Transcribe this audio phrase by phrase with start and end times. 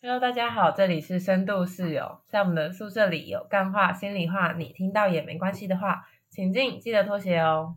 [0.00, 2.20] Hello，大家好，这里是深度室友。
[2.28, 7.74] 在我们的宿舍里有干话、心里话，你听到也没关系的话，请进，记得脱鞋哦。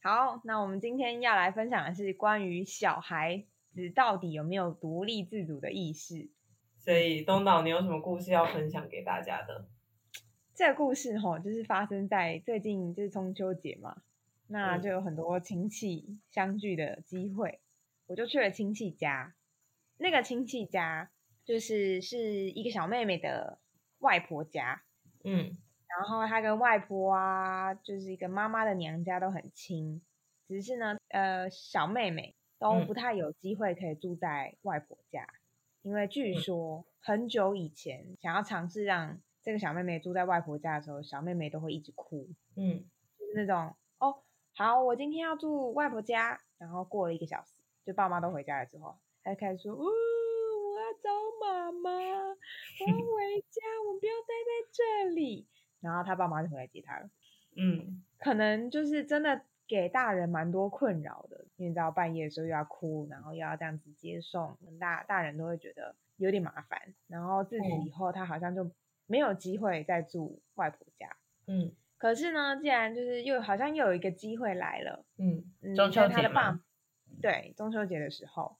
[0.00, 6.30] 好，那我们今天要来分享的是关于小孩子到底有没有独立自主的意识。
[6.76, 9.66] 所以东岛，你有什么故事要分享给大家的？
[10.54, 13.96] 这个故事哈，就是发生在最近，就是中秋节嘛，
[14.46, 17.58] 那嗯就有很多亲戚相聚的机会，
[18.06, 19.34] 我就去了亲戚家。
[19.98, 21.10] 那个亲戚家
[21.44, 23.60] 就是是一个小妹妹的
[23.98, 24.82] 外婆家，
[25.24, 25.58] 嗯。
[25.88, 30.02] 然后她跟外婆啊，就是一个妈妈的娘家都很亲，
[30.46, 32.86] 只是呢，呃，小妹妹都嗯。
[32.86, 35.26] 不太有机会可以住在外婆家，
[35.82, 36.40] 因为据嗯。
[36.40, 42.84] 说很久以前想要尝试让这个小妹妹住在外婆家的时候，小妹妹都会一直哭，嗯。
[43.18, 44.22] 就是那种哦，
[44.54, 48.98] 好，我今天要住外婆家，然后过了一个小时，就爸妈都回家了之后，
[49.28, 51.10] 她就开始说，哦，我要找
[51.40, 55.46] 妈妈，我要 回家，我不要待在这里。
[55.80, 57.08] 然后他爸妈就回来接他了，
[57.56, 66.80] 嗯可能就是真的给大人蛮多困扰的，因为你知道半夜的时候又要哭，然后又要这样子接送，大大人都会觉得有点麻烦。
[67.06, 68.68] 然后自此嗯以后，他好像就
[69.06, 71.16] 没有机会再住外婆家。
[71.46, 76.60] 嗯可是呢，既然就是又好像又有一个机会来了，嗯，嗯，中秋他的爸嘛，
[77.22, 78.56] 对中秋节的时候，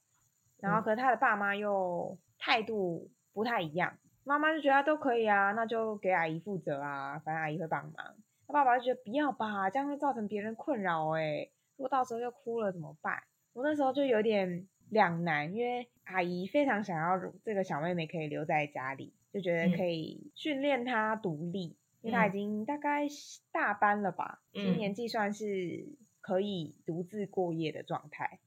[0.61, 8.15] 然后嗯可是他的爸妈又态度不太一样，妈妈就觉得都可以啊，那就给阿姨负责啊，反正阿姨会帮忙。
[8.47, 13.21] 他爸爸就觉得不要吧，这样会造成别人困扰哎，如果到时候又哭了怎么办？
[13.53, 23.07] 我那时候就有点两难，因为阿姨非常想要这个小妹妹可以留在家里，就觉得嗯可以训练她独立，因为她已嗯经大概
[23.51, 25.45] 大班了吧，其实嗯年计算是
[26.21, 28.39] 可以独自过夜的状态。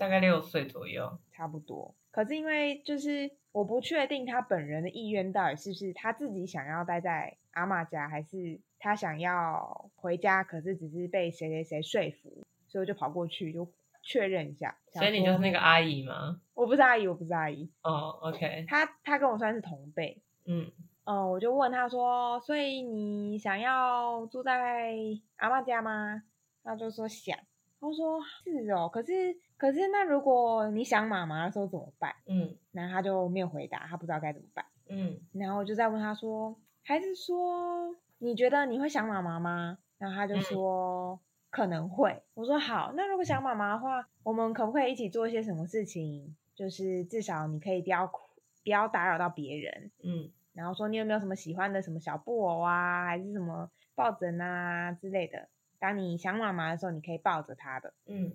[0.00, 1.18] 大概六岁左右。
[1.30, 1.94] 差不多。
[2.10, 13.70] 可是因为就是我不确定他本人的意愿到底是不是他自己想要待在阿妈家，还是他想要回家，可是只是被谁谁谁说服，所以我就跑过去就
[14.02, 14.74] 确认一下。
[14.88, 16.40] 所以你就是那个个阿姨吗？
[16.54, 20.22] 我不是阿姨，我不是阿姨，哦，OK，他他跟我算是同辈。
[20.46, 20.72] 嗯
[21.04, 24.96] 嗯，我就问他说，所以你想要住在
[25.36, 26.22] 阿妈家吗？
[26.64, 27.38] 他就说想。
[27.80, 32.14] 他说是哦，可是可是那如果你想妈妈的时候怎么办？
[32.24, 34.64] 嗯然后他就没有回答，他不知道该怎么办。
[34.88, 39.76] 嗯然后我就再问他说，还是说你觉得你会想妈妈吗？
[39.98, 41.20] 然后他就嗯说、
[41.50, 42.22] 可能会。
[42.32, 46.34] 我说好，那如果想妈妈的话，我们可不可以一起做一些什么事情？
[46.54, 48.22] 就是至少你可以不要哭，
[48.64, 49.90] 不要打扰到别人。
[50.02, 55.48] 嗯然后说你有没有什么喜欢的什么小布偶啊，还是什么抱枕啊之类的？
[55.78, 57.92] 当你想妈妈的时候，你可以抱着她的。
[58.06, 58.32] 嗯，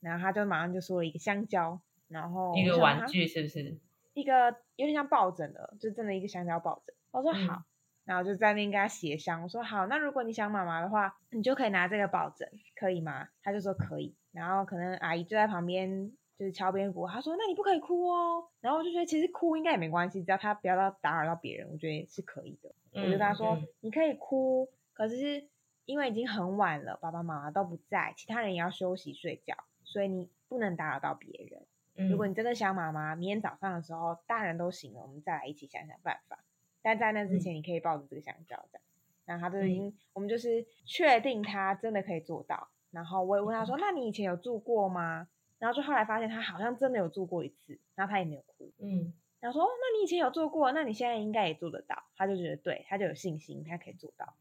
[0.00, 3.78] 然后他就马上就说了一个香蕉，然后一个玩具是不是？
[4.14, 6.94] 一个有点像抱枕的，就真的一个香蕉抱枕。
[7.10, 7.62] 我说嗯好，
[8.04, 9.42] 然后就在那边跟他协商。
[9.42, 13.28] 我说好，那如果你想妈妈的话，你就可以拿这个抱枕，可以吗？
[13.42, 14.14] 他就说可以。
[14.32, 18.44] 然后可能阿姨就在旁边就是敲边鼓，他说那你不可以哭哦。
[18.60, 22.70] 然后我就觉得其实哭应该也没关系，只要他不要到打扰到别人，我觉得是可以的。
[22.92, 25.48] 我就跟他说、嗯你可以哭，可是
[25.84, 29.54] 因为已经很晚了，爸爸妈妈都不在，其他人也要休息睡觉，
[29.88, 31.62] 所以你不能打扰到别人。
[31.96, 36.38] 嗯如果你真的想妈妈，明天早上的时候大人都醒了，我们再来一起想想办法。
[36.80, 38.82] 但在那之前，你可以抱着这个香蕉这样。
[39.24, 42.68] 然后他就已经，我们就是确定他真的可以做到。
[42.90, 45.28] 然后我也问他说：“那你以前有住过吗？”
[45.58, 48.70] 然后就后来发现他好像真的有住过一次，然后他也没有哭。
[48.78, 54.34] 嗯然后说：“哦那你以前有做过，那你现在应该也做得到。”他就觉得对，他就有信心，他可以做到。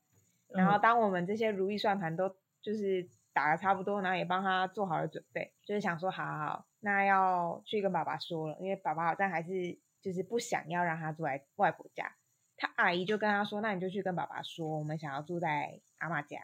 [0.49, 12.11] 然后嗯当我们这些如意算盘都就是打的差不多，然后也帮他做好了准备，就是想说，好好好，那要去跟爸爸说了，因为爸爸好像还是就是不想要让他住在外婆家。
[12.55, 16.39] 他阿姨就跟他说，那你就去跟爸爸说，我们想要住在阿妈家。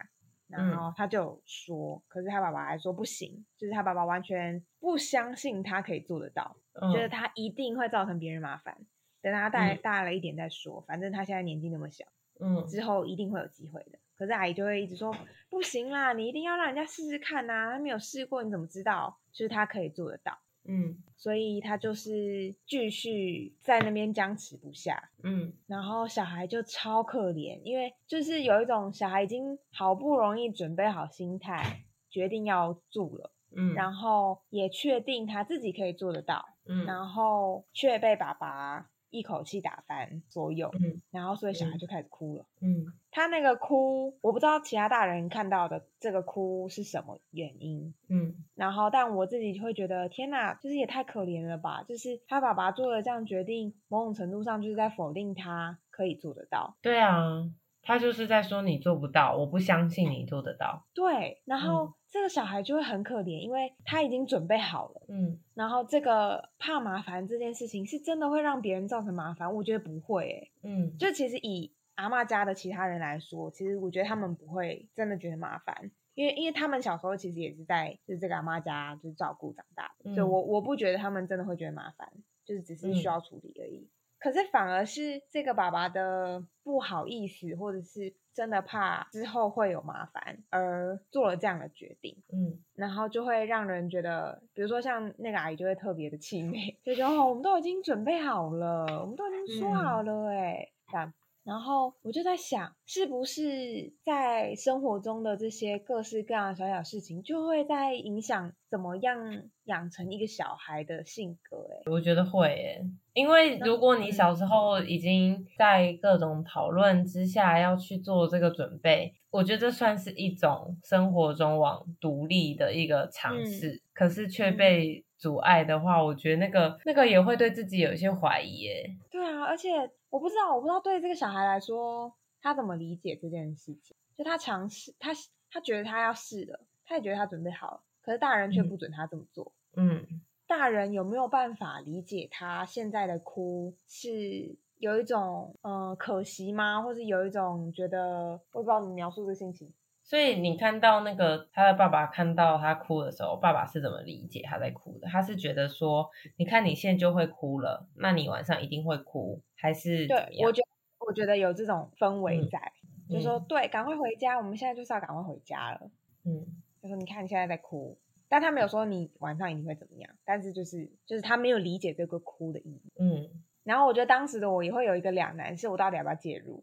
[0.48, 6.56] 然嗯后他就有说，可是他爸爸还说不行，就是他爸爸完全不相信他可以做得到，
[6.94, 8.78] 觉得嗯他一定会造成别人麻烦。
[9.24, 12.06] 等他大嗯大了一点再说，反正他现在年纪那么小。
[12.40, 13.98] 嗯之后一定会有机会的。
[14.18, 15.16] 可是阿姨就会一直说
[15.50, 19.20] 不行啦，你一定要让人家试试看呐、他没有试过，你怎么知道？
[19.32, 20.98] 就是他可以做得到，嗯。
[21.16, 25.10] 所以他就是继续在那边僵持不下。
[25.24, 25.54] 嗯。
[25.68, 36.86] 然后小孩就超可怜，因为就是有一种小孩已经好不容易准备好心态，决定要住了，嗯，然后也确定他自己可以做得到，嗯。
[36.86, 42.46] 然后却被爸爸一口气打翻所有，嗯然后所以小孩嗯就开始哭了。
[42.62, 51.84] 嗯他那个哭，我不知道其他大人看到的这个哭是什么原因，嗯然后但我自己会觉得，天哪，就是也太可怜了吧！
[51.88, 56.76] 就是他爸爸做了这样决定，某种程度上就是在否定他可以做得到。
[56.82, 57.48] 对啊，
[57.84, 60.86] 他就是在说你做不到，我不相信你做得到。
[60.94, 65.02] 对，然后嗯这个小孩就会很可怜，因为他已经准备好了。
[65.10, 69.54] 嗯然后这个怕麻烦这件事情是真的会让别人造成麻烦？
[69.54, 82.12] 我觉得不会、欸，嗯，就其实以阿妈家的其他人来说，其实我觉得他们不会真的觉得麻烦，因为因为他们小时候其实也是在就是这个阿妈家就是照顾长大的，所以嗯我我不觉得他们真的会觉得麻烦，
[82.46, 83.90] 就是只是需嗯要处理而已。
[84.24, 92.16] 可是反而是这个爸爸的不好意思，或者是真的怕之后会有麻烦，而做了这样的决定。
[92.32, 101.14] 嗯然后就会让人觉得，比如说像那个阿姨就会特别的气馁， 就觉得哦，我们都已经准备好了，我们都已经说好了，哎、这样。
[101.44, 109.18] 然后我就在想，是不是在生活中的这些各式各样的小小事情，就会在影响怎么样
[109.66, 111.58] 养成一个小孩的性格？
[111.86, 128.94] 哎，我觉得会耶，因为如果你小时候已经在各种讨论之下要去做这个准备，我觉得这算是一种生活中往独立的一个尝嗯试，可是却嗯被阻碍的话，我觉得那个那个也会对自己有一些怀疑耶。
[129.10, 129.70] 对啊，而且
[130.10, 133.96] 我不知道，我不知道对这个小孩来说，他怎么理解这件事情？
[134.18, 135.12] 就他尝试，他
[135.50, 139.54] 他觉得他要试了，他也觉得他准备好了，可是大人却嗯不准他这么做。
[139.78, 140.06] 嗯
[140.46, 146.82] 大人有没有办法理解他现在的哭是有一种呃可惜吗？
[146.82, 149.72] 或是有一种觉得我也不知道怎么描述这个心情。
[150.04, 155.08] 所以你看到那个他的爸爸看到他哭的时候，爸爸是怎么理解他在哭的？
[155.08, 160.68] 他是觉得说，你看你现在就会哭了，那你晚上一定会哭，还是对，我觉得
[161.08, 162.72] 我觉得有这种氛围嗯在，
[163.10, 165.90] 就说对，赶快回家，我们现在就是要赶快回家了。
[166.26, 166.46] 嗯
[166.82, 167.98] 就说你看你现在在哭，
[168.28, 172.92] 但他没有说你晚上一定会怎么样，但是就是就是他没有理解这个哭的意义。
[173.00, 173.30] 嗯，
[173.64, 176.62] 然后我觉得当时的我也会有一个两难，是我到底要不要介入？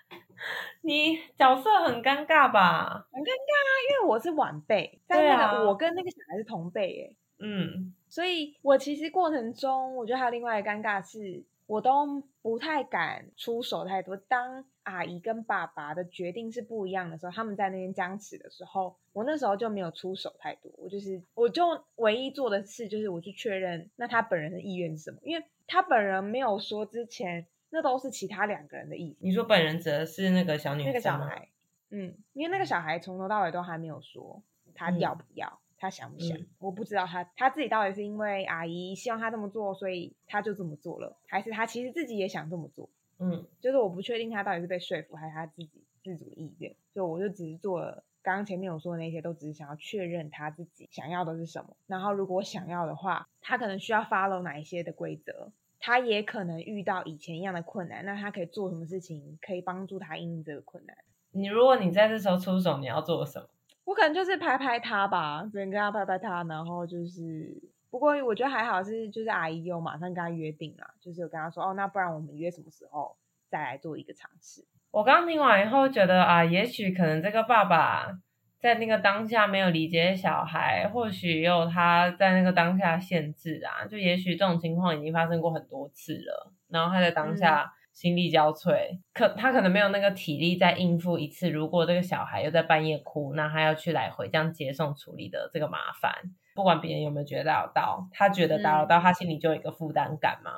[0.83, 3.07] 你角色很尴尬吧？
[3.13, 14.17] 很尴尬啊，因为我是晚辈，但是呢啊我跟那个小孩是同辈耶，嗯所以我其实过程中，我觉得还有另外一个尴尬是，我都不太敢出手太多。
[14.17, 20.73] 当阿姨跟爸爸的决定是不一样的时候，他们在那边僵持的时候，我那时候就没有出手太多。
[20.79, 29.19] 我就是，我就唯一做的事就是我去确认那他本人的意愿是什么，因为他本人没有说之前，那都是其他两个人的意思。
[29.21, 31.01] 你说本人则是那个小女那个？
[31.01, 31.49] 小孩，
[31.91, 34.43] 嗯，因为那个小孩从头到尾都还没有说
[34.75, 42.89] 他嗯要不要，他想不想，嗯我不知道他他自己到底是因为阿姨希望他这么做，所以他就这么做了，还是他其实自己也想这么做，
[43.19, 48.05] 嗯就是我不确定他到底是被说服，还是他自己自主意愿，所以我就只是做了。
[48.21, 51.75] 刚刚前面我说的那些，都只是想要确认他自己想要的是什么。
[51.87, 60.97] 然后，如果想要的话，他可能需要 follow 哪一些的规则，他也可能遇到以前一样的困难，那他可以做什么事情可以帮助他应对这个困难？
[61.31, 63.49] 你如果你在这时候出手，你要做什么？
[63.85, 67.57] 我可能就是拍拍他吧，只能跟他拍拍他，然后就是，
[67.91, 73.17] 不过我觉得还好是，就是阿姨有马上跟他约定啦，就是有跟他说，哦，那不然我们约什么时候
[73.49, 74.65] 再来做一个尝试？
[74.91, 78.19] 我刚听完以后觉得啊，也许可能这个爸爸
[78.61, 83.87] 在那个当下没有理解小孩，或许也有他在那个当下限制啊。
[83.87, 88.77] 就也许这种情况已经发生过很多次了，然后他在当下心力交瘁，
[89.13, 91.49] 可他可能没有那个体力再应付一次。
[91.51, 96.13] 如果这个小孩又在半夜哭，那他要去来回这样接送处理的这个麻烦，
[96.55, 100.53] 不管别人有没有觉得打扰到，他觉得打扰到，他心里就有一个负担感嘛。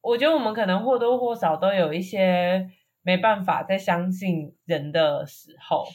[0.00, 2.68] 我觉得我们可能或多或少都有一些
[3.02, 5.86] 没办法再相信人的时候，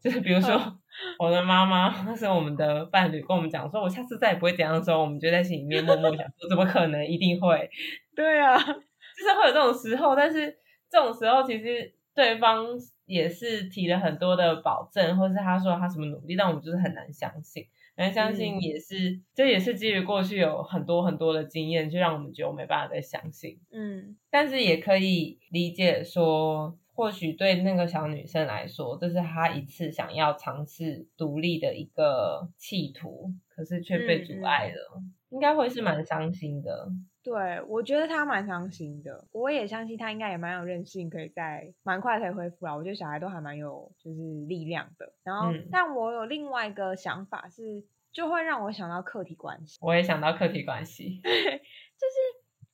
[0.00, 0.78] 就是比如说嗯
[1.18, 7.06] 我的妈妈或是我们的伴侣跟我们讲说，我下次再也不会这样的时候，我们就在心里面默默想说，怎么可能？
[7.06, 7.70] 一定会，
[8.14, 10.56] 对啊，就是会有这种时候，但是
[10.90, 12.66] 这种时候其实对方
[13.06, 17.66] 也是提了很多的保证，或是他说他什么努力，但我们就是很难相信。
[17.96, 23.58] 很难相信嗯也是，这也是基于过去有很多很多的经验，就让我们觉得我没办法再相信。
[23.72, 36.88] 嗯但是也可以理解说，或许对那个小女生来说，这是她一次想要尝试独立的一个企图，可是却被阻碍了，应该会是蛮伤心的。
[37.22, 42.74] 对，我觉得她蛮伤心的，我也相信她应该也蛮有韧性，可以在蛮快可以恢复啦。
[42.74, 45.12] 我觉得小孩都还蛮有就是力量的。
[45.22, 49.76] 然后，嗯但我有另外一个想法是，就会让我想到客体关系。
[49.82, 52.16] 我也想到客体关系， 就是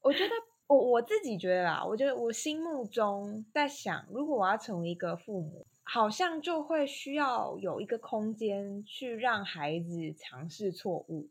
[0.02, 0.34] 我觉得
[0.72, 11.28] 我我自己觉得啦，我觉得我心目中在想，如果我要成为一个父母，好像就会需要有一个空间去让孩子尝试错误，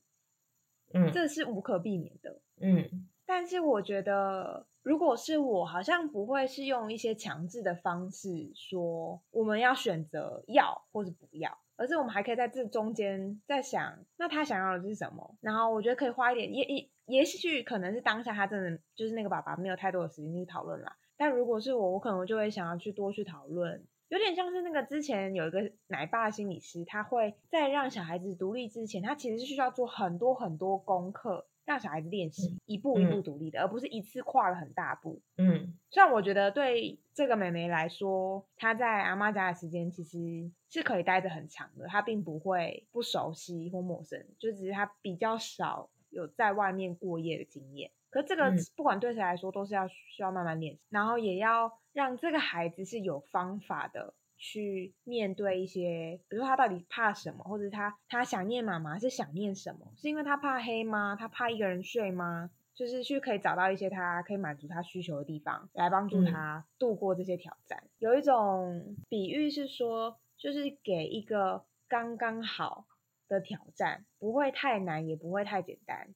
[0.94, 2.42] 嗯这是无可避免的。
[2.60, 15.36] 嗯但是我觉得，如果是我，好像不会是用一些强制的方式说我们要选择要或者不要，而是我们还可以在这中间在想，那他想要的是什么？
[15.42, 20.96] 然后我觉得可以花一点，也也也许可能是当下他真的就是那个爸爸没有太多的时间去讨论啦。
[21.18, 35.22] 但如果是我，我可能就会想要去多去讨论，有点像是那个之前有一个奶爸心理师，他会在让小孩子独立之前，他其实是需要做很多很多功课，让小孩子练习一步一步独立的，而不是一次跨了很大步。
[35.38, 47.92] 嗯虽然我觉得对这个妹妹来说，她在阿妈家的时间其实是可以待着很长的，她并不会不熟悉或陌生，就只是她比较少有在外面过夜的经验。
[48.10, 59.94] 可这个嗯不管对谁来说都是要需要慢慢练习，然后也要让这个孩子是有方法的去面对一些，比如说他到底怕什么，或者他他想念妈妈是想念什么？
[59.96, 61.16] 是因为他怕黑吗？
[61.18, 62.50] 他怕一个人睡吗？
[62.74, 67.84] 就是去可以找到一些他可以满足他需求的地方，来帮助嗯他度过这些挑战。
[68.00, 72.88] 有一种比喻是说，就是给一个刚刚好
[73.28, 76.16] 的挑战，不会太难，也不会太简单。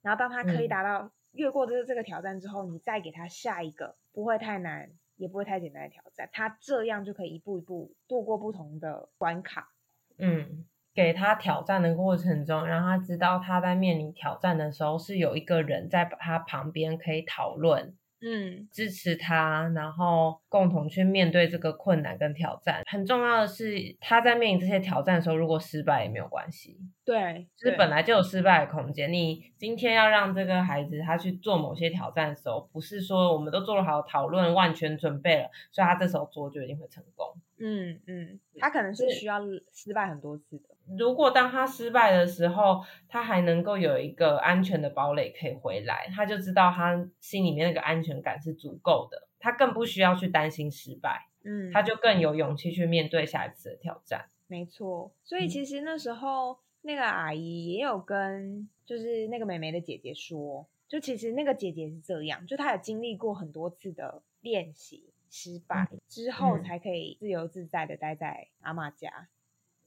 [0.00, 9.72] 然后当他可以嗯达到越过这这个挑战之后，你再给他下一个不会太难，也不会太简单的挑战，他这样就可以一步一步度过不同的关卡。
[10.18, 17.96] 嗯，给他挑战的过程中，让他知道他在面临挑战的时候是有一个人在他旁边可以讨论。
[18.20, 22.82] 嗯支持他，然后共同去面对这个困难跟挑战。
[22.86, 29.12] 很重要的是，他在面临这些挑战的时候，如果失败也没有关系，对，就是本来就有失败的空间。
[29.12, 37.26] 你今天要让这个孩子他去做某些挑战的时候，不是说我们都做了好讨论、万全准备了，所以他这时候做就一定会成功。
[37.58, 39.40] 嗯嗯，他可能是需要
[39.72, 40.75] 失败很多次的。
[40.98, 51.26] 如果当他失败的时候，他还能够有一个安全的堡垒可以回来，他就知道他心里面那个安全感是足够的，他更不需要去担心失败。
[51.44, 54.28] 嗯，他就更有勇气去面对下一次的挑战。
[54.48, 69.28] 没错，所以嗯其实那时候、那个阿姨也有跟就是那个妹妹的姐姐说，就其实那个姐姐是这样，就她有经历过很多次的练习失败、之后，嗯才可以自由自在的待在阿妈家。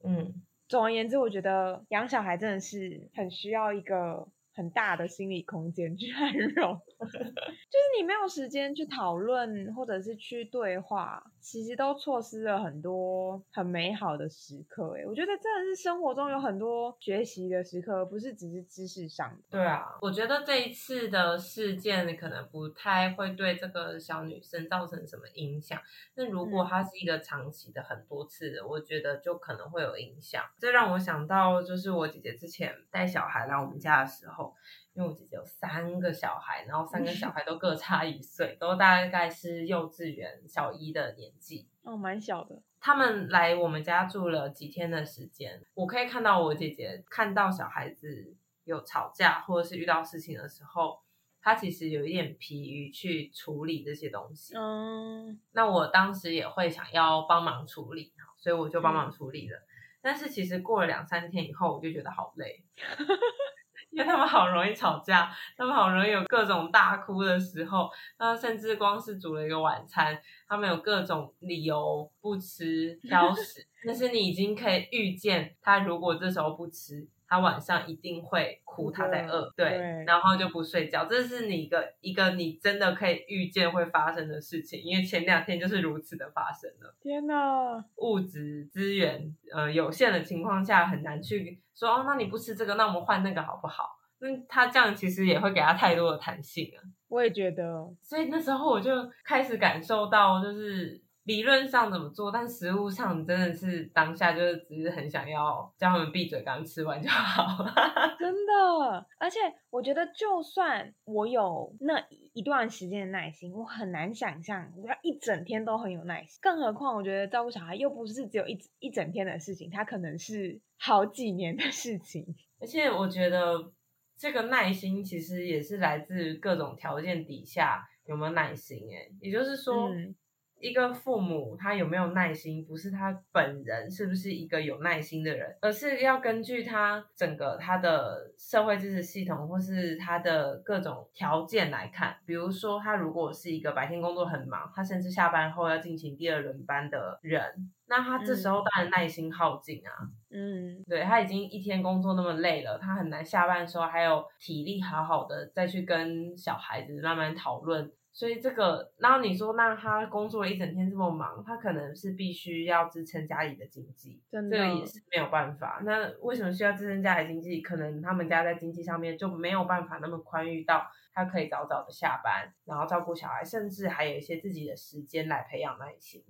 [0.02, 14.96] 嗯，总而言之，我觉得养小孩真的是很需要一个很大的心理空间去安容 就是你没有时间去讨论或者是去对话，其实都错失了很多很美好的时刻。
[14.98, 19.42] 哎，我觉得真的是生活中有很多学习的时刻，而不是只是知识上的。
[19.50, 25.80] 对啊，我觉得这一次的事件可能不太会对这个小女生造成什么影响。
[26.16, 30.44] 那如果嗯它是一个长期的很多次的，我觉得就可能会有影响。
[30.60, 34.54] 这让我想到，就是我姐姐之前带小孩来我们家的时候，
[35.00, 41.70] 因为我姐姐有三个小孩，然后三个小 孩都各差一岁，都大概是幼稚园小一的年纪。
[41.84, 42.62] 哦，蛮小的。
[42.82, 51.00] 他们来我们家住了几天的时间，我可以看到我姐姐看到小孩子有吵架或者是遇到事情的时候，
[51.42, 54.54] 她其实有一点疲于去处理这些东西。
[54.58, 59.58] 嗯那我当时也会想要帮忙处理，所以我就帮忙处理了。
[60.02, 62.64] 但是其实过了两三天以后，我就觉得好累，
[63.92, 86.96] 因为他们好容易吵架，他们好容易有各种大哭的时候，那甚至光是煮了一个晚餐，他们有各种理由不吃、挑食， 但是你已经可以预见，他如果这时候不吃，他晚上一定会哭，他在饿，对，对然后就不睡觉，这是你一个一个你真的可以预见会发生的事情，因为前两天就是如此的发生了。
[87.00, 94.00] 天哪，物质资源呃有限的情况下，很难去说哦，那你不吃这个，那我们换那个好不好？
[94.22, 96.82] 那他这样其实也会给他太多的弹性啊。
[97.08, 98.92] 我也觉得，所以那时候我就
[99.24, 107.64] 开始感受到，就是理论上怎么做，但实物上真的是当下就是只是很想要叫他们闭嘴，刚吃完就好。
[108.18, 109.38] 真的，而且
[109.70, 116.40] 我觉得，就算我有那一段时间的耐心，我很难想象我要一整天都很有耐心。
[116.42, 122.26] 更何况，我觉得照顾小孩又不是只有一一整天的事情，它可能是好几年的事情。
[122.60, 123.72] 而且我觉得
[124.18, 129.12] 这个耐心其实也是来自各种条件底下有没有耐心、欸。
[129.22, 130.16] 也就是说，嗯
[130.60, 142.18] 一个父母他有没有耐心，不是他本人是不是一个有耐心的人，而是要根据他整个他的社会支持系统或是他的各种条件来看。
[142.26, 149.92] 比如说，他如果是一个白天工作很忙，他甚至下班后要进行第二轮班的人，那他这时候当然耐心耗尽啊。
[150.30, 157.92] 嗯，对他已经一天工作那么累了，他很难下班的时候还有体力好好的再去跟小孩子慢慢讨论。
[158.20, 165.82] 所以这个，然后你说，那他工作了一整天这么忙，他可能是必须要支撑家里的经济，这个也是没有办法。
[165.86, 167.62] 那为什么需要支撑家里经济？
[167.62, 176.22] 可能他们家在经济上面就没有办法那么宽裕到他可以早早的下班，然后照顾小孩，甚至还有一些自己的时间来培养耐心。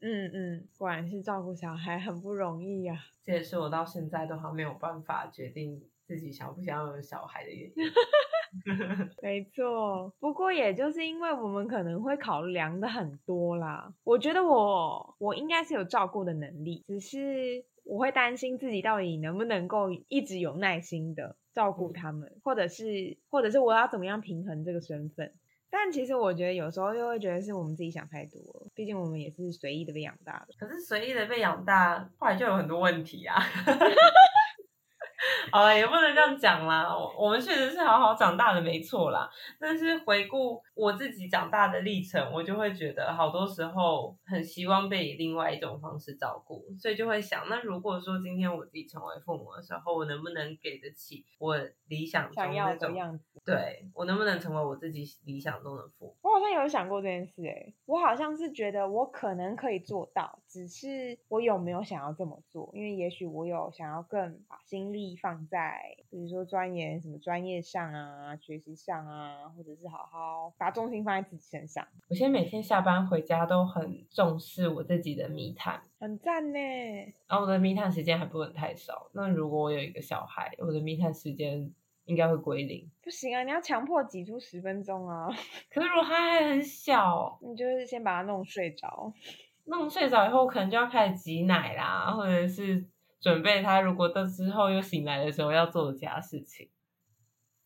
[0.00, 7.74] 嗯嗯，果然是照顾小孩很不容易呀、这也是我到现在都还没有办法决定自己想不想要有小孩的原因。
[9.22, 13.92] 没错，不过也就是因为我们可能会考量的很多啦。
[14.04, 25.32] 我觉得我我应该是有照顾的能力，只是我会担心自己到底能不能够一直有耐心的照顾他们，或者是或者是我要怎么样平衡这个身份。
[25.72, 30.54] 但其实我觉得有时候又会觉得是我们自己想太多了，毕竟我们也是随意的被养大的。
[30.58, 33.40] 可是随意的被养大，后来就有很多问题啊。
[35.52, 36.88] 好了，也不能这样讲啦。
[36.96, 39.28] 我我们确实是好好长大的，没错啦。
[39.58, 51.56] 但是回顾我自己长大的历程，我就会觉得好多时候很希望被以另外一种方式照顾，所以就会想，那如果说今天我自己成为父母的时候，我能不能给得起我
[51.88, 52.92] 理想中想要那种？
[52.92, 53.24] 的样子。
[53.44, 56.16] 对我能不能成为我自己理想中的父母？
[56.22, 62.68] 我好像有想过这件事、欸，我好像是觉得我可能可以做到，只是我有没有想要这么做？
[62.74, 75.80] 因为也许我有想要更把心力放在，比如说钻研什么专业上啊、学习上啊，或者是好好把重心放在自己身上，我现在每天下班回家都很重视我自己的密探。
[76.00, 76.58] 很赞呢。
[77.28, 79.08] 然后我的密探时间还不能太少。
[79.12, 81.72] 那如果我有一个小孩，我的密探时间
[82.06, 82.90] 应该会归零。
[83.02, 85.28] 不行啊，你要强迫挤出十分钟啊，
[85.70, 89.12] 可是如果他还很小，你就是先把他弄睡着。
[89.70, 92.84] 弄睡着以后，可能就要开始挤奶啦，或者是
[93.20, 96.68] 准备他如果到之后又醒来的时候要做的其他事情。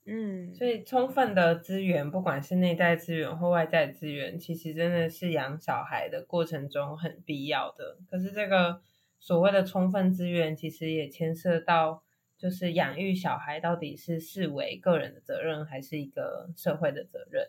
[0.06, 7.96] 嗯，所以充分的资源，不管是内在资源或外在资源，其实真的是养小孩的过程中很必要的。
[8.10, 8.82] 可是这个
[9.18, 12.02] 所谓的充分资源，其实也牵涉到，
[12.36, 17.48] 就是养育小孩到底是视为个人的责任，还是一个社会的责任？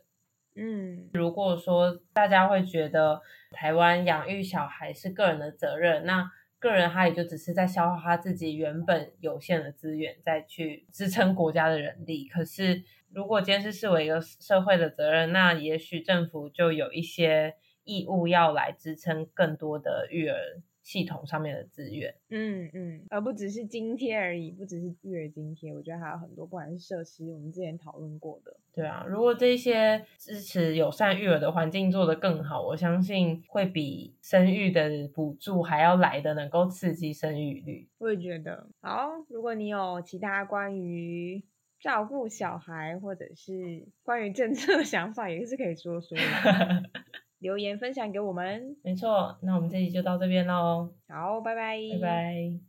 [0.55, 12.27] 嗯，如果说大家会觉得台湾养育小孩是个人的责任，那个人他也就只是在消耗他自己原本有限的资源，再去支撑国家的人力。
[12.27, 20.39] 可是如果今天是视为一个社会的责任，那也许政府就有一些义务要来支撑更多的育儿
[20.85, 22.13] 系统上面的资源。
[22.29, 28.55] 嗯嗯，而不只是津贴而已，不只是育儿津贴，我觉得还有很多，不管是设施，我们之前讨论过的。
[28.71, 37.89] 对啊，如果这些支持友善育儿的环境做得更好，我相信会比生育的补助还要来的能够刺激生育率。
[37.97, 39.09] 我也觉得好。
[39.29, 41.43] 如果你有其他关于
[41.79, 46.23] 照顾小孩或者是关于政策的想法，也是可以说说的，
[47.45, 48.75] 留言分享给我们。
[48.81, 52.59] 没错，那我们这集就到这边喽，好，拜拜，拜拜。